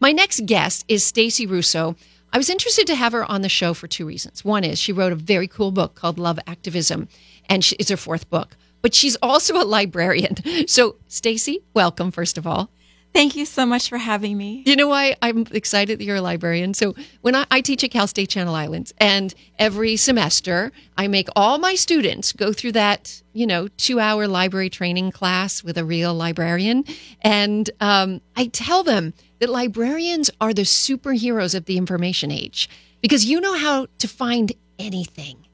[0.00, 1.96] My next guest is Stacy Russo.
[2.32, 4.44] I was interested to have her on the show for two reasons.
[4.44, 7.08] One is she wrote a very cool book called Love Activism,
[7.48, 8.56] and she, it's her fourth book.
[8.82, 10.36] But she's also a librarian.
[10.66, 12.70] So, Stacy, welcome first of all.
[13.16, 14.62] Thank you so much for having me.
[14.66, 16.74] You know why I'm excited that you're a librarian?
[16.74, 21.28] So when I, I, teach at Cal State Channel Islands, and every semester I make
[21.34, 25.84] all my students go through that, you know, two hour library training class with a
[25.84, 26.84] real librarian.
[27.22, 32.68] And um, I tell them that librarians are the superheroes of the information age
[33.00, 35.45] because you know how to find anything.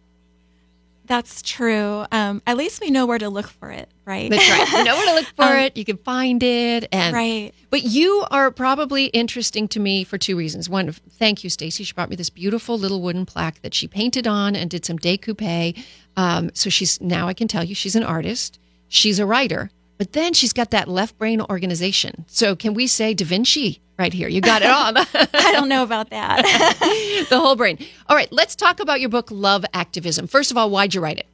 [1.12, 2.06] That's true.
[2.10, 4.30] Um, at least we know where to look for it, right?
[4.30, 4.78] That's right.
[4.78, 5.76] You know where to look for um, it.
[5.76, 7.52] You can find it, and right.
[7.68, 10.70] But you are probably interesting to me for two reasons.
[10.70, 11.84] One, thank you, Stacy.
[11.84, 14.98] She brought me this beautiful little wooden plaque that she painted on and did some
[14.98, 15.84] decoupe.
[16.16, 18.58] Um, so she's now I can tell you she's an artist.
[18.88, 19.70] She's a writer,
[20.02, 22.24] but then she's got that left brain organization.
[22.26, 23.80] So can we say Da Vinci?
[23.96, 24.26] right here.
[24.26, 24.92] You got it all.
[25.32, 26.42] I don't know about that.
[27.30, 27.78] the whole brain.
[28.08, 30.26] All right, let's talk about your book, Love Activism.
[30.26, 31.28] First of all, why'd you write it?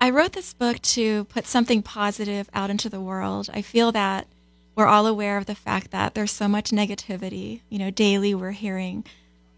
[0.00, 3.48] I wrote this book to put something positive out into the world.
[3.54, 4.26] I feel that
[4.74, 7.60] we're all aware of the fact that there's so much negativity.
[7.68, 9.04] You know, daily we're hearing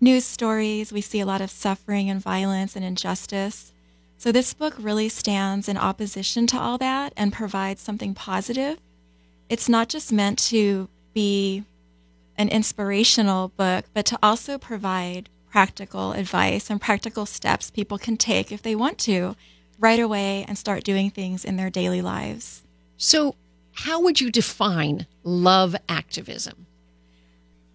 [0.03, 3.72] news stories, we see a lot of suffering and violence and injustice.
[4.23, 8.79] So this book really stands in opposition to all that and provides something positive.
[9.49, 11.65] It's not just meant to be
[12.39, 18.53] an inspirational book, but to also provide practical advice and practical steps people can take
[18.53, 19.35] if they want to
[19.81, 22.63] right away and start doing things in their daily lives.
[22.97, 23.35] So,
[23.73, 26.67] how would you define love activism?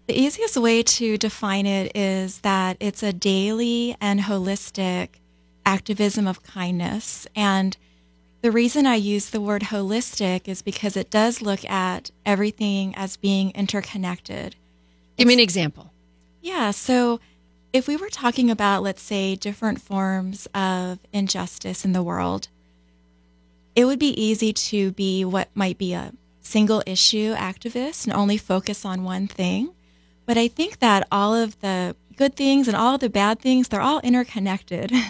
[0.06, 5.08] The easiest way to define it is that it's a daily and holistic
[5.68, 7.26] activism of kindness.
[7.36, 7.76] And
[8.40, 13.18] the reason I use the word holistic is because it does look at everything as
[13.18, 14.56] being interconnected.
[15.18, 15.92] Give me an example.
[16.40, 16.70] Yeah.
[16.70, 17.20] So
[17.74, 22.48] if we were talking about, let's say, different forms of injustice in the world,
[23.76, 28.38] it would be easy to be what might be a single issue activist and only
[28.38, 29.74] focus on one thing.
[30.24, 33.82] But I think that all of the good things and all the bad things, they're
[33.82, 34.90] all interconnected.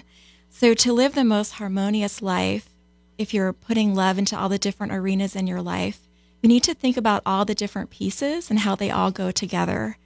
[0.58, 2.68] so to live the most harmonious life,
[3.16, 6.00] if you're putting love into all the different arenas in your life,
[6.42, 9.98] we need to think about all the different pieces and how they all go together.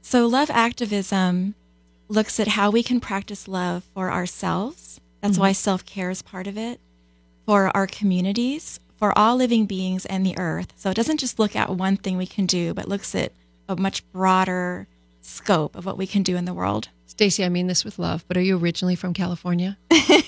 [0.00, 1.54] So, love activism
[2.08, 5.00] looks at how we can practice love for ourselves.
[5.20, 5.42] That's mm-hmm.
[5.42, 6.80] why self care is part of it,
[7.46, 10.72] for our communities, for all living beings and the earth.
[10.74, 13.30] So, it doesn't just look at one thing we can do, but looks at
[13.68, 14.88] a much broader
[15.20, 16.88] scope of what we can do in the world.
[17.22, 19.78] Stacy, I mean this with love, but are you originally from California?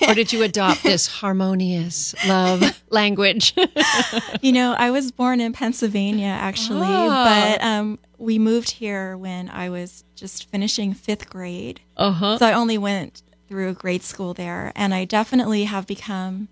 [0.07, 3.53] or did you adopt this harmonious love language?
[4.41, 7.09] you know, I was born in Pennsylvania actually, oh.
[7.09, 11.81] but um, we moved here when I was just finishing fifth grade.
[11.97, 12.37] Uh-huh.
[12.37, 16.47] So I only went through grade school there, and I definitely have become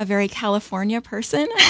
[0.00, 1.46] a very California person.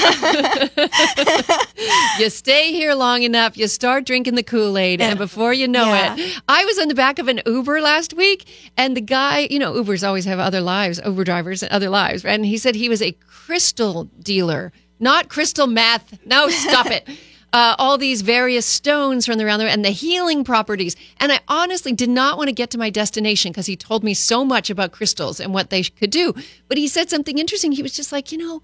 [2.19, 5.87] you stay here long enough, you start drinking the Kool Aid, and before you know
[5.87, 6.17] yeah.
[6.17, 9.59] it, I was in the back of an Uber last week, and the guy, you
[9.59, 12.89] know, Ubers always have other lives, Uber drivers and other lives, and he said he
[12.89, 16.19] was a crystal dealer, not crystal meth.
[16.25, 17.07] No, stop it
[17.55, 20.97] uh, all these various stones from around there and the healing properties.
[21.21, 24.13] And I honestly did not want to get to my destination because he told me
[24.13, 26.35] so much about crystals and what they could do.
[26.67, 27.71] But he said something interesting.
[27.71, 28.63] He was just like, you know,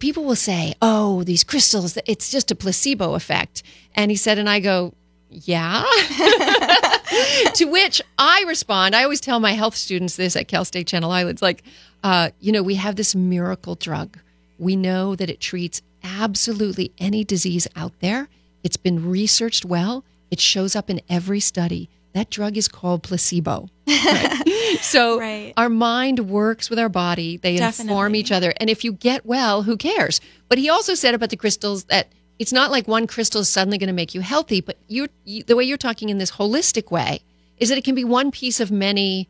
[0.00, 3.62] people will say, oh, these crystals, it's just a placebo effect.
[3.94, 4.94] And he said, and I go,
[5.30, 5.84] yeah.
[7.54, 11.12] to which I respond, I always tell my health students this at Cal State Channel
[11.12, 11.62] Islands, like,
[12.02, 14.18] uh, you know, we have this miracle drug.
[14.58, 18.28] We know that it treats absolutely any disease out there.
[18.62, 20.04] It's been researched well.
[20.30, 21.90] It shows up in every study.
[22.14, 23.68] That drug is called placebo.
[23.86, 24.78] Right?
[24.80, 25.52] so right.
[25.56, 27.38] our mind works with our body.
[27.38, 27.92] They Definitely.
[27.92, 28.52] inform each other.
[28.58, 30.20] And if you get well, who cares?
[30.48, 33.78] But he also said about the crystals that it's not like one crystal is suddenly
[33.78, 37.20] going to make you healthy, but you the way you're talking in this holistic way
[37.58, 39.28] is that it can be one piece of many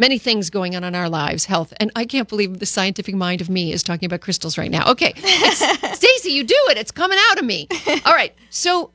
[0.00, 1.72] many things going on in our lives, health.
[1.78, 4.90] And I can't believe the scientific mind of me is talking about crystals right now.
[4.90, 5.12] Okay.
[5.14, 6.78] Stacy, you do it.
[6.78, 7.68] It's coming out of me.
[8.06, 8.34] All right.
[8.48, 8.90] So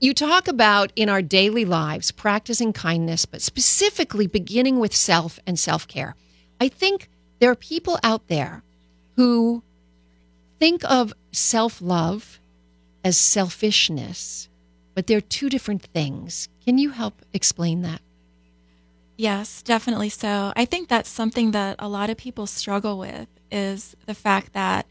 [0.00, 5.58] you talk about in our daily lives practicing kindness, but specifically beginning with self and
[5.58, 6.16] self care.
[6.60, 8.62] I think there are people out there
[9.16, 9.62] who
[10.58, 12.40] think of self love
[13.04, 14.48] as selfishness,
[14.94, 16.48] but they're two different things.
[16.64, 18.00] Can you help explain that?
[19.16, 20.52] Yes, definitely so.
[20.56, 24.86] I think that's something that a lot of people struggle with is the fact that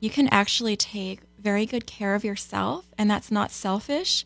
[0.00, 4.24] you can actually take very good care of yourself and that's not selfish.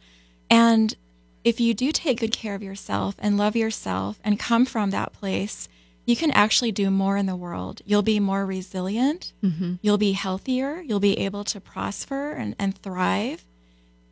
[0.48, 0.94] And
[1.42, 5.12] if you do take good care of yourself and love yourself and come from that
[5.12, 5.68] place,
[6.06, 7.82] you can actually do more in the world.
[7.84, 9.32] You'll be more resilient.
[9.42, 9.74] Mm-hmm.
[9.80, 10.80] You'll be healthier.
[10.80, 13.44] You'll be able to prosper and, and thrive.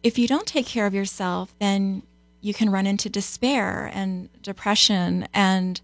[0.02, 2.02] If you don't take care of yourself, then
[2.40, 5.81] you can run into despair and depression and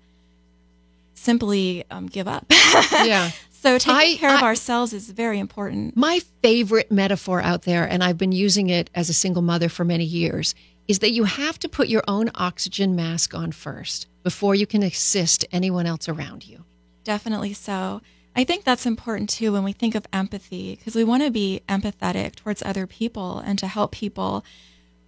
[1.14, 2.46] simply um, give up.
[2.92, 3.30] yeah.
[3.50, 5.96] So taking I, care of ourselves is very important.
[5.96, 9.84] My favorite metaphor out there, and I've been using it as a single mother for
[9.84, 10.54] many years,
[10.86, 14.82] is that you have to put your own oxygen mask on first before you can
[14.82, 16.64] assist anyone else around you.
[17.04, 18.02] Definitely so.
[18.36, 21.62] I think that's important too when we think of empathy because we want to be
[21.68, 24.44] empathetic towards other people and to help people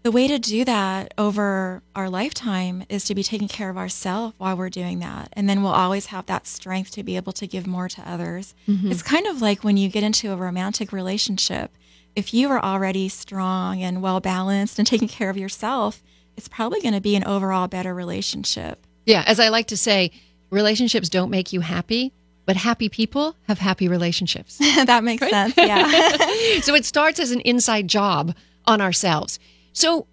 [0.07, 4.37] the way to do that over our lifetime is to be taking care of ourselves
[4.39, 5.29] while we're doing that.
[5.33, 8.55] And then we'll always have that strength to be able to give more to others.
[8.69, 8.93] Mm-hmm.
[8.93, 11.73] It's kind of like when you get into a romantic relationship.
[12.15, 16.05] If you are already strong and well balanced and taking care of yourself,
[16.37, 18.87] it's probably going to be an overall better relationship.
[19.07, 20.13] Yeah, as I like to say,
[20.51, 22.13] relationships don't make you happy,
[22.45, 24.59] but happy people have happy relationships.
[24.85, 25.33] that makes right?
[25.33, 25.55] sense.
[25.57, 26.61] Yeah.
[26.61, 28.37] so it starts as an inside job
[28.67, 29.41] on ourselves.
[29.77, 30.07] So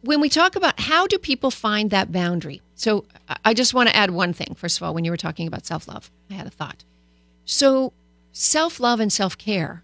[0.00, 2.62] when we talk about how do people find that boundary?
[2.76, 3.04] So
[3.44, 4.54] I just want to add one thing.
[4.54, 6.82] First of all, when you were talking about self love, I had a thought.
[7.44, 7.92] So
[8.32, 9.82] self love and self care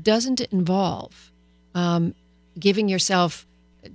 [0.00, 1.32] doesn't involve
[1.74, 2.14] um,
[2.56, 3.48] giving yourself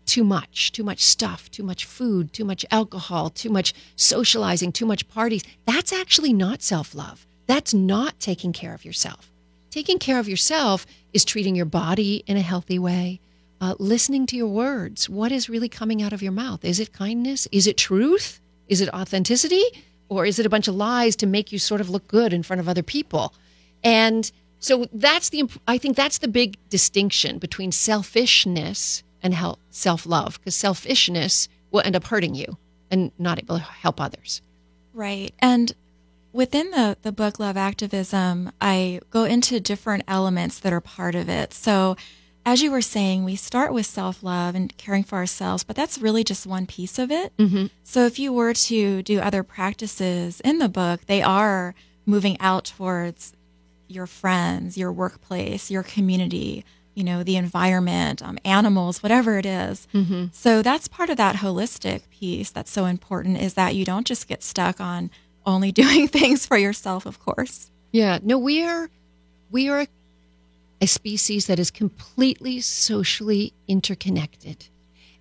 [0.06, 4.86] too much, too much stuff, too much food, too much alcohol, too much socializing, too
[4.86, 5.44] much parties.
[5.66, 7.26] That's actually not self love.
[7.48, 9.32] That's not taking care of yourself.
[9.72, 13.22] Taking care of yourself is treating your body in a healthy way,
[13.64, 15.10] uh, listening to your words.
[15.10, 16.66] What is really coming out of your mouth?
[16.66, 17.48] Is it kindness?
[17.54, 18.42] Is it truth?
[18.68, 19.64] Is it authenticity?
[20.10, 22.44] Or is it a bunch of lies to make you sort of look good in
[22.44, 23.34] front of other people?
[23.82, 24.30] And
[24.60, 29.34] so that's the, I think that's the big distinction between selfishness and
[29.70, 32.58] self love, because selfishness will end up hurting you
[32.92, 34.42] and not able to help others.
[34.94, 35.34] Right.
[35.40, 35.74] And
[36.34, 41.30] within the, the book Love Activism, I go into different elements that are part of
[41.30, 41.54] it.
[41.54, 41.96] So
[42.46, 45.98] as you were saying, we start with self love and caring for ourselves, but that's
[45.98, 47.36] really just one piece of it.
[47.38, 47.68] Mm-hmm.
[47.84, 51.74] So if you were to do other practices in the book, they are
[52.06, 53.34] moving out towards
[53.88, 59.88] your friends, your workplace, your community, you know, the environment, um, animals, whatever it is.
[59.94, 60.26] Mm-hmm.
[60.32, 64.28] So that's part of that holistic piece that's so important is that you don't just
[64.28, 65.10] get stuck on
[65.46, 67.72] only doing things for yourself, of course.
[67.92, 68.20] Yeah.
[68.22, 68.90] No, we are
[69.52, 69.86] we are
[70.84, 74.68] a species that is completely socially interconnected.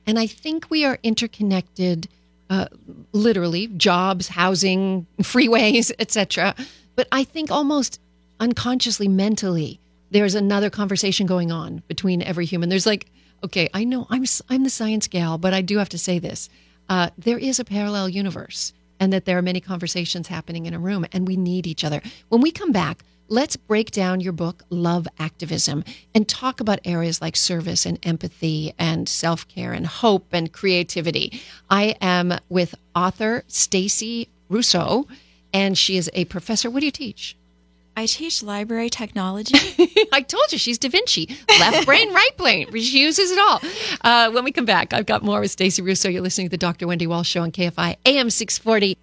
[0.09, 2.09] And I think we are interconnected
[2.51, 2.67] uh,
[3.13, 6.57] literally jobs, housing, freeways, etc.
[6.97, 8.01] But I think almost
[8.41, 9.79] unconsciously, mentally,
[10.11, 12.69] there's another conversation going on between every human.
[12.69, 13.07] There's like,
[13.45, 16.51] okay, I know I'm I'm the science gal, but I do have to say this:
[16.89, 20.81] uh, there is a parallel universe, and that there are many conversations happening in a
[20.81, 22.03] room, and we need each other.
[22.31, 25.83] When we come back, let's break down your book, Love Activism,
[26.15, 31.41] and talk about areas like service and empathy and self care and hope and creativity.
[31.71, 35.09] I am with author Stacy Russo,
[35.53, 36.69] and she is a professor.
[36.69, 37.35] What do you teach?
[37.97, 39.55] I teach library technology.
[40.13, 41.35] I told you she's Da Vinci.
[41.59, 42.71] Left brain, right brain.
[42.75, 43.61] She uses it all.
[44.03, 46.09] Uh, when we come back, I've got more with Stacy Russo.
[46.11, 46.87] You're listening to the Dr.
[46.87, 48.99] Wendy Walsh Show on KFI AM 640.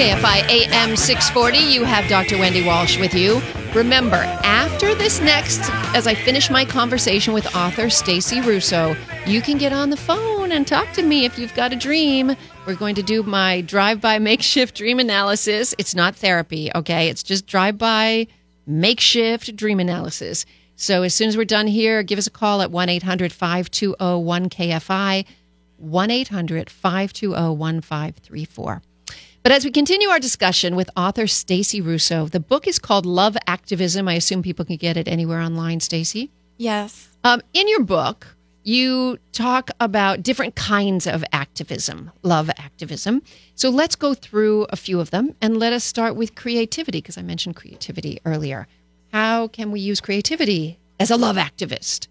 [0.00, 1.58] KFI AM 640.
[1.58, 2.38] You have Dr.
[2.38, 3.38] Wendy Walsh with you.
[3.74, 5.60] Remember, after this next,
[5.94, 10.52] as I finish my conversation with author Stacy Russo, you can get on the phone
[10.52, 12.34] and talk to me if you've got a dream.
[12.66, 15.74] We're going to do my drive by makeshift dream analysis.
[15.76, 17.10] It's not therapy, okay?
[17.10, 18.26] It's just drive by
[18.66, 20.46] makeshift dream analysis.
[20.76, 23.96] So as soon as we're done here, give us a call at 1 800 520
[23.98, 25.26] 1KFI,
[25.76, 28.82] 1 800 520 1534.
[29.42, 33.38] But as we continue our discussion with author Stacy Russo, the book is called Love
[33.46, 34.06] Activism.
[34.06, 36.30] I assume people can get it anywhere online, Stacy.
[36.58, 37.08] Yes.
[37.24, 38.26] Um, in your book,
[38.64, 43.22] you talk about different kinds of activism, love activism.
[43.54, 47.16] So let's go through a few of them and let us start with creativity, because
[47.16, 48.68] I mentioned creativity earlier.
[49.10, 52.08] How can we use creativity as a love activist?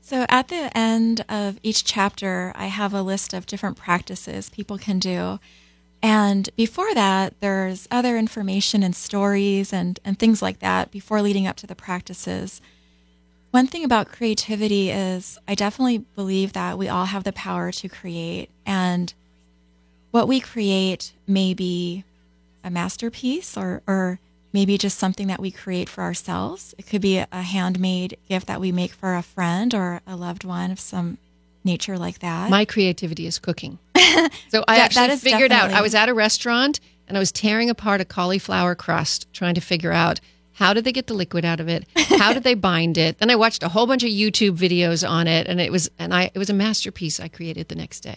[0.00, 4.78] So, at the end of each chapter, I have a list of different practices people
[4.78, 5.38] can do.
[6.06, 11.48] And before that, there's other information and stories and, and things like that before leading
[11.48, 12.60] up to the practices.
[13.50, 17.88] One thing about creativity is I definitely believe that we all have the power to
[17.88, 18.50] create.
[18.64, 19.12] And
[20.12, 22.04] what we create may be
[22.62, 24.20] a masterpiece or, or
[24.52, 26.72] maybe just something that we create for ourselves.
[26.78, 30.44] It could be a handmade gift that we make for a friend or a loved
[30.44, 31.18] one of some
[31.66, 32.48] nature like that.
[32.48, 33.78] My creativity is cooking.
[33.96, 35.70] so I That- that actually is figured out.
[35.72, 39.60] I was at a restaurant and I was tearing apart a cauliflower crust, trying to
[39.60, 40.20] figure out
[40.52, 41.84] how did they get the liquid out of it?
[41.94, 43.18] How did they bind it?
[43.18, 46.14] Then I watched a whole bunch of YouTube videos on it, and it was and
[46.14, 48.16] I it was a masterpiece I created the next day.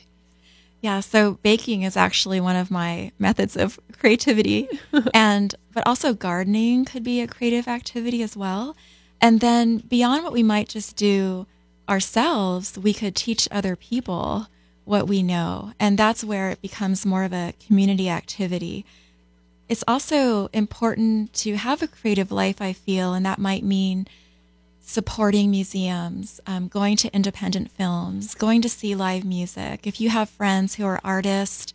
[0.82, 4.70] Yeah, so baking is actually one of my methods of creativity
[5.14, 8.78] and but also gardening could be a creative activity as well.
[9.20, 11.46] And then beyond what we might just do
[11.90, 14.48] ourselves, we could teach other people
[14.86, 15.74] what we know.
[15.80, 18.86] And that's where it becomes more of a community activity.
[19.68, 24.08] It's also important to have a creative life, I feel, and that might mean
[24.82, 29.86] supporting museums, um, going to independent films, going to see live music.
[29.86, 31.74] If you have friends who are artists,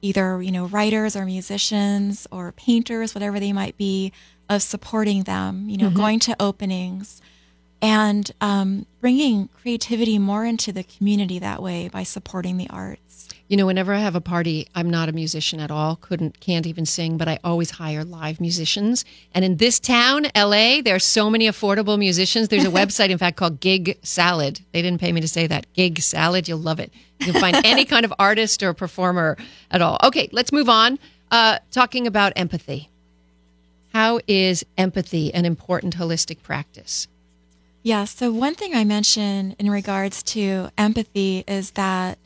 [0.00, 4.12] either you know writers or musicians or painters, whatever they might be,
[4.48, 5.68] of supporting them.
[5.68, 7.20] You know, going to openings
[7.82, 13.28] and um, bringing creativity more into the community that way by supporting the arts.
[13.48, 15.96] You know, whenever I have a party, I'm not a musician at all.
[15.96, 19.04] Couldn't, can't even sing, but I always hire live musicians.
[19.34, 22.48] And in this town, LA, there are so many affordable musicians.
[22.48, 24.60] There's a website, in fact, called Gig Salad.
[24.72, 25.72] They didn't pay me to say that.
[25.74, 26.92] Gig Salad, you'll love it.
[27.20, 29.36] You can find any kind of artist or performer
[29.70, 29.98] at all.
[30.02, 30.98] Okay, let's move on.
[31.30, 32.90] Uh, talking about empathy.
[33.92, 37.06] How is empathy an important holistic practice?
[37.86, 42.18] Yeah, so one thing I mentioned in regards to empathy is that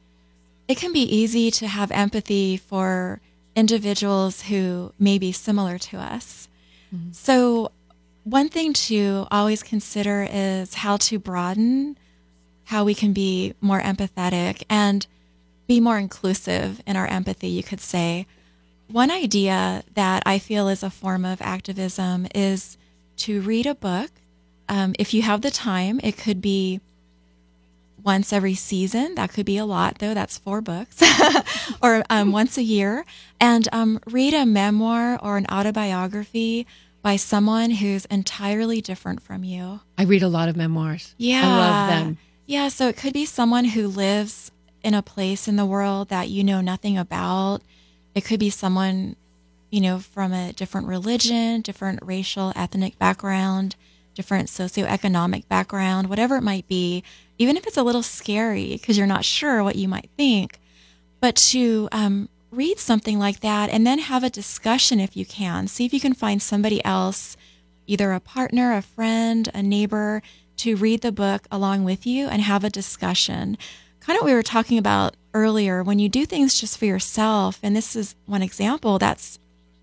[0.67, 3.21] it can be easy to have empathy for
[3.55, 6.49] individuals who may be similar to us.
[6.95, 7.13] Mm-hmm.
[7.13, 7.73] So,
[8.25, 11.99] one thing to always consider is how to broaden
[12.65, 15.07] how we can be more empathetic and
[15.67, 18.27] be more inclusive in our empathy, you could say.
[18.89, 22.79] One idea that I feel is a form of activism is
[23.19, 24.11] to read a book.
[24.71, 26.81] Um, if you have the time, it could be
[28.03, 29.17] once every season.
[29.17, 30.15] That could be a lot, though.
[30.15, 31.03] That's four books,
[31.83, 33.05] or um, once a year.
[33.41, 36.69] And um, read a memoir or an autobiography
[37.03, 39.81] by someone who's entirely different from you.
[39.99, 41.15] I read a lot of memoirs.
[41.19, 41.43] Yeah.
[41.43, 42.19] I love them.
[42.47, 46.29] Yeah, so it could be someone who lives in a place in the world that
[46.29, 47.63] you know nothing about.
[48.15, 49.17] It could be someone,
[49.71, 53.77] you know, from a different religion, different racial, ethnic background,
[54.15, 57.03] different socioeconomic background, whatever it might be,
[57.39, 60.61] even if it's a little scary because you're not sure what you might think.
[61.21, 65.69] But to um, read something like that and then have a discussion if you can.
[65.69, 67.37] See if you can find somebody else,
[67.87, 70.23] either a partner, a friend, a neighbor,
[70.59, 73.57] to read the book along with you and have a discussion.
[74.01, 77.59] Kind of what we were talking about earlier when you do things just for yourself,
[77.63, 79.39] and this is one example that's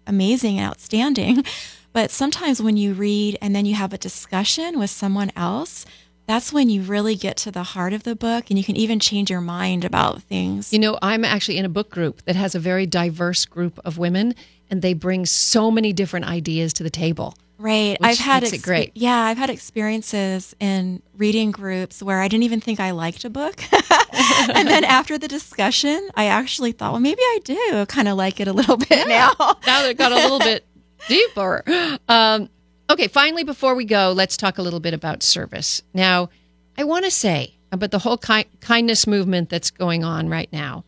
[0.05, 1.43] amazing and outstanding.
[1.97, 5.83] But sometimes when you read and then you have a discussion with someone else,
[6.27, 8.99] that's when you really get to the heart of the book and you can even
[8.99, 10.71] change your mind about things.
[10.71, 13.97] You know, I'm actually in a book group that has a very diverse group of
[13.97, 14.35] women,
[14.69, 17.33] and they bring so many different ideas to the table.
[17.57, 17.97] Right.
[17.99, 18.91] I've had makes it great.
[18.93, 23.31] Yeah, I've had experiences in reading groups where I didn't even think I liked a
[23.31, 23.63] book.
[24.13, 28.39] and then after the discussion, I actually thought, well, maybe I do kind of like
[28.39, 29.33] it a little bit now.
[29.39, 30.63] now that it got a little bit
[31.07, 31.63] deeper.
[32.07, 32.49] Um,
[32.89, 35.81] okay, finally, before we go, let's talk a little bit about service.
[35.93, 36.29] Now,
[36.77, 40.83] I want to say about the whole ki- kindness movement that's going on right now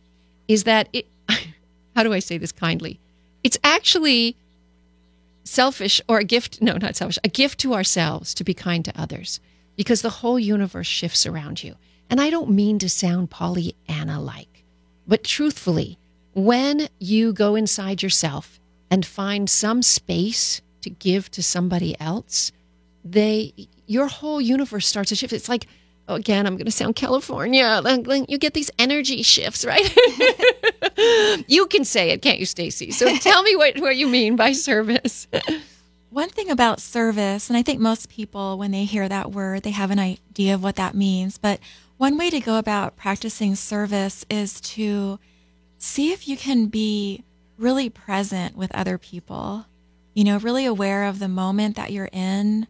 [0.48, 1.06] is that it,
[1.96, 2.98] how do I say this kindly?
[3.42, 4.36] It's actually
[5.44, 9.00] selfish or a gift, no, not selfish, a gift to ourselves to be kind to
[9.00, 9.40] others
[9.76, 11.74] because the whole universe shifts around you.
[12.08, 14.64] And I don't mean to sound Pollyanna like,
[15.06, 15.98] but truthfully,
[16.34, 18.59] when you go inside yourself
[18.90, 22.52] and find some space to give to somebody else,
[23.04, 23.52] they
[23.86, 25.32] your whole universe starts to shift.
[25.32, 25.66] It's like
[26.10, 27.82] oh, again, I'm going to sound California.
[28.28, 29.96] You get these energy shifts, right?
[31.48, 32.90] you can say it, can't you, Stacy?
[32.90, 35.26] So tell me what what you mean by service.
[36.10, 39.70] One thing about service, and I think most people, when they hear that word, they
[39.70, 41.38] have an idea of what that means.
[41.38, 41.60] But
[41.98, 45.18] one way to go about practicing service is to
[45.78, 47.22] see if you can be
[47.60, 49.66] really present with other people,
[50.14, 52.66] you know, really aware of the moment that you're in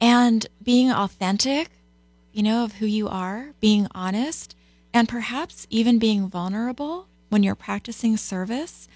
[0.00, 1.70] and being authentic,
[2.32, 4.54] you know, of who you are, being honest,
[4.94, 8.88] and perhaps even being vulnerable when you're practicing service.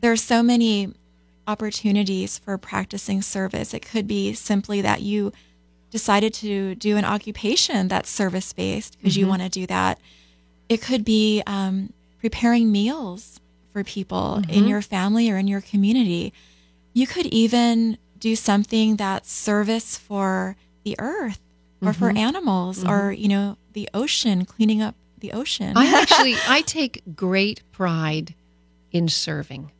[0.00, 0.92] There are so many
[1.46, 3.72] opportunities for practicing service.
[3.72, 5.32] It could be simply that you
[5.90, 9.98] decided to do an occupation that's service based because you want to do that.
[10.68, 13.40] It could be um, preparing meals
[13.72, 14.66] for people in mm-hmm.
[14.68, 16.32] your family or in your community.
[16.92, 21.40] You could even do something that's service for the earth
[21.80, 22.16] or for mm-hmm.
[22.16, 23.22] animals or, mm-hmm.
[23.22, 25.76] you know, the ocean, cleaning up the ocean.
[25.76, 28.34] I actually I take great pride
[28.90, 29.70] in serving.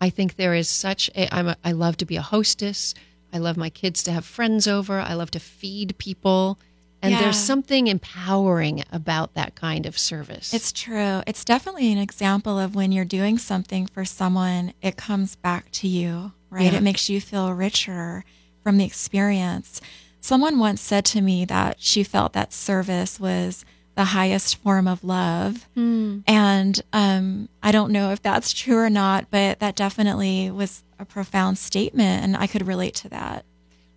[0.00, 2.94] I think there is such a I'm a, I love to be a hostess.
[3.32, 5.00] I love my kids to have friends over.
[5.00, 6.58] I love to feed people.
[7.04, 7.18] And Yeah.
[7.18, 10.54] there's something empowering about that kind of service.
[10.54, 11.22] It's true.
[11.26, 15.86] It's definitely an example of when you're doing something for someone, it comes back to
[15.88, 16.72] you, right?
[16.72, 16.78] Yeah.
[16.78, 18.24] It makes you feel richer
[18.62, 19.82] from the experience.
[20.18, 25.04] Someone once said to me that she felt that service was the highest form of
[25.04, 25.68] love.
[25.76, 31.04] And um, I don't know if that's true or not, but that definitely was a
[31.04, 33.44] profound statement, and I could relate to that.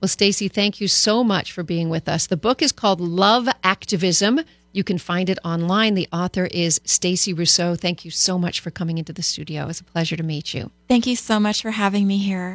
[0.02, 2.28] Well, Stacy, thank you so much for being with us.
[2.28, 4.42] The book is called Love Activism.
[4.72, 5.96] You can find it online.
[5.96, 7.76] The author is Stacy Russo.
[7.76, 9.64] Thank you so much for coming into the studio.
[9.64, 10.70] It was a pleasure to meet you.
[10.88, 12.46] Thank you so much for having me here.